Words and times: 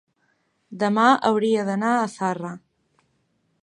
Demà 0.83 1.05
hauria 1.31 1.67
d'anar 1.69 1.93
a 1.99 2.11
Zarra. 2.17 2.55